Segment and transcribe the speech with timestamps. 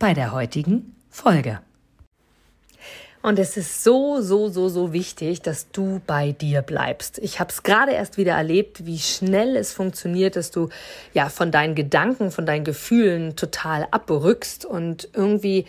[0.00, 1.60] bei der heutigen Folge.
[3.22, 7.18] Und es ist so, so, so, so wichtig, dass du bei dir bleibst.
[7.18, 10.70] Ich habe es gerade erst wieder erlebt, wie schnell es funktioniert, dass du
[11.12, 15.66] ja von deinen Gedanken, von deinen Gefühlen total abrückst und irgendwie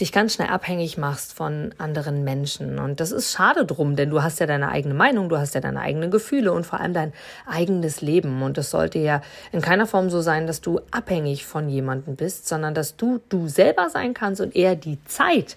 [0.00, 2.78] dich ganz schnell abhängig machst von anderen Menschen.
[2.78, 5.60] Und das ist schade drum, denn du hast ja deine eigene Meinung, du hast ja
[5.60, 7.12] deine eigenen Gefühle und vor allem dein
[7.46, 8.42] eigenes Leben.
[8.42, 12.46] Und es sollte ja in keiner Form so sein, dass du abhängig von jemandem bist,
[12.46, 15.56] sondern dass du du selber sein kannst und eher die Zeit,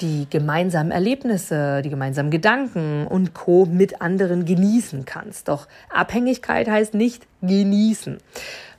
[0.00, 3.66] die gemeinsamen Erlebnisse, die gemeinsamen Gedanken und Co.
[3.66, 5.48] mit anderen genießen kannst.
[5.48, 8.18] Doch Abhängigkeit heißt nicht genießen.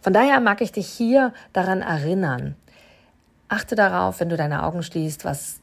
[0.01, 2.55] Von daher mag ich dich hier daran erinnern,
[3.51, 5.59] Achte darauf, wenn du deine Augen schließt, was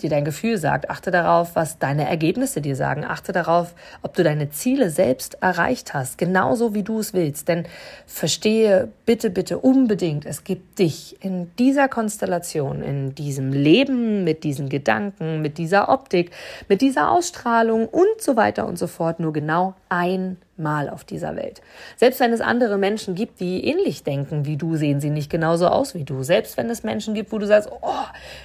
[0.00, 0.88] dir dein Gefühl sagt.
[0.88, 3.04] Achte darauf, was deine Ergebnisse dir sagen.
[3.04, 7.48] Achte darauf, ob du deine Ziele selbst erreicht hast, genauso wie du es willst.
[7.48, 7.66] Denn
[8.06, 14.70] verstehe bitte, bitte unbedingt, es gibt dich in dieser Konstellation, in diesem Leben, mit diesen
[14.70, 16.30] Gedanken, mit dieser Optik,
[16.70, 21.36] mit dieser Ausstrahlung und so weiter und so fort nur genau ein Mal auf dieser
[21.36, 21.60] Welt.
[21.96, 25.68] Selbst wenn es andere Menschen gibt, die ähnlich denken wie du, sehen sie nicht genauso
[25.68, 26.22] aus wie du.
[26.22, 28.04] Selbst wenn es Menschen gibt, wo du sagst, oh,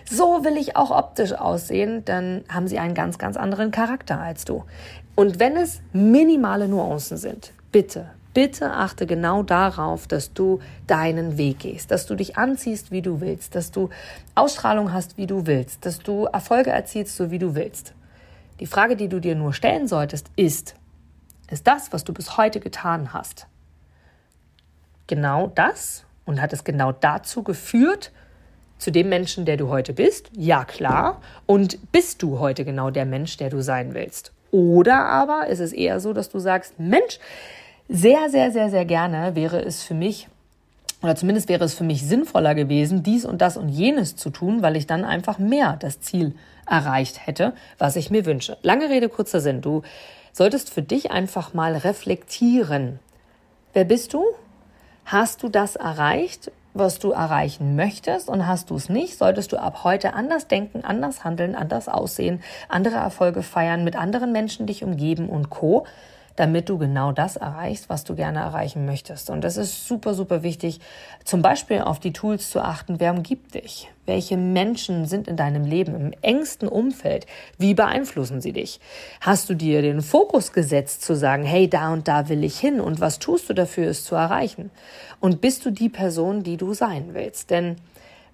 [0.09, 4.43] so will ich auch optisch aussehen, dann haben sie einen ganz, ganz anderen Charakter als
[4.43, 4.65] du.
[5.15, 11.59] Und wenn es minimale Nuancen sind, bitte, bitte achte genau darauf, dass du deinen Weg
[11.59, 13.89] gehst, dass du dich anziehst, wie du willst, dass du
[14.35, 17.93] Ausstrahlung hast, wie du willst, dass du Erfolge erzielst, so wie du willst.
[18.59, 20.75] Die Frage, die du dir nur stellen solltest, ist,
[21.51, 23.47] ist das, was du bis heute getan hast,
[25.07, 28.11] genau das und hat es genau dazu geführt,
[28.77, 30.31] zu dem Menschen, der du heute bist?
[30.35, 31.21] Ja, klar.
[31.45, 34.31] Und bist du heute genau der Mensch, der du sein willst?
[34.49, 37.19] Oder aber ist es eher so, dass du sagst, Mensch,
[37.87, 40.27] sehr, sehr, sehr, sehr gerne wäre es für mich,
[41.03, 44.61] oder zumindest wäre es für mich sinnvoller gewesen, dies und das und jenes zu tun,
[44.61, 46.35] weil ich dann einfach mehr das Ziel
[46.67, 48.57] erreicht hätte, was ich mir wünsche.
[48.61, 49.61] Lange Rede, kurzer Sinn.
[49.61, 49.83] Du
[50.31, 52.99] solltest für dich einfach mal reflektieren.
[53.73, 54.23] Wer bist du?
[55.05, 59.57] Hast du das erreicht, was du erreichen möchtest und hast du es nicht, solltest du
[59.57, 64.83] ab heute anders denken, anders handeln, anders aussehen, andere Erfolge feiern, mit anderen Menschen dich
[64.83, 65.85] umgeben und co
[66.35, 69.29] damit du genau das erreichst, was du gerne erreichen möchtest.
[69.29, 70.79] Und das ist super, super wichtig,
[71.23, 73.89] zum Beispiel auf die Tools zu achten, wer umgibt dich?
[74.05, 77.27] Welche Menschen sind in deinem Leben im engsten Umfeld?
[77.57, 78.79] Wie beeinflussen sie dich?
[79.21, 82.81] Hast du dir den Fokus gesetzt zu sagen, hey, da und da will ich hin
[82.81, 84.71] und was tust du dafür, es zu erreichen?
[85.19, 87.51] Und bist du die Person, die du sein willst?
[87.51, 87.75] Denn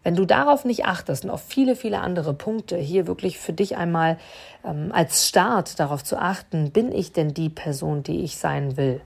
[0.07, 3.75] wenn du darauf nicht achtest und auf viele, viele andere Punkte, hier wirklich für dich
[3.75, 4.17] einmal
[4.63, 9.01] ähm, als Start darauf zu achten, bin ich denn die Person, die ich sein will?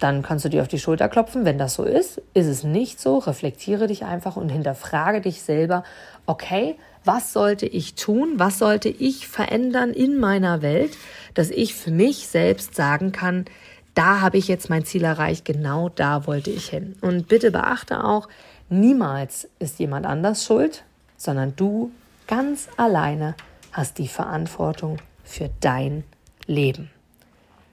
[0.00, 2.22] Dann kannst du dir auf die Schulter klopfen, wenn das so ist.
[2.32, 5.84] Ist es nicht so, reflektiere dich einfach und hinterfrage dich selber,
[6.24, 10.96] okay, was sollte ich tun, was sollte ich verändern in meiner Welt,
[11.34, 13.44] dass ich für mich selbst sagen kann,
[13.92, 16.96] da habe ich jetzt mein Ziel erreicht, genau da wollte ich hin.
[17.02, 18.28] Und bitte beachte auch,
[18.70, 20.84] Niemals ist jemand anders schuld,
[21.16, 21.90] sondern du
[22.26, 23.34] ganz alleine
[23.72, 26.04] hast die Verantwortung für dein
[26.46, 26.90] Leben.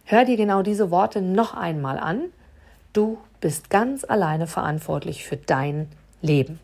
[0.06, 2.22] Hör dir genau diese Worte noch einmal an.
[2.94, 5.88] Du bist ganz alleine verantwortlich für dein
[6.22, 6.60] Leben.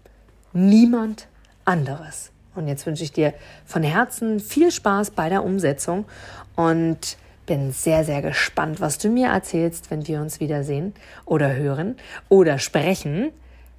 [0.53, 1.27] Niemand
[1.65, 2.31] anderes.
[2.55, 3.33] Und jetzt wünsche ich dir
[3.65, 6.05] von Herzen viel Spaß bei der Umsetzung
[6.55, 10.93] und bin sehr, sehr gespannt, was du mir erzählst, wenn wir uns wiedersehen
[11.25, 11.97] oder hören
[12.29, 13.31] oder sprechen